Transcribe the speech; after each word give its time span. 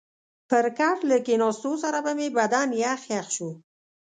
پر 0.49 0.65
کټ 0.79 0.97
له 1.09 1.17
کښېنستو 1.25 1.71
سره 1.83 1.99
به 2.05 2.11
مې 2.17 2.27
بدن 2.37 2.67
یخ 2.83 3.01
یخ 3.13 3.27
شو. 3.35 3.49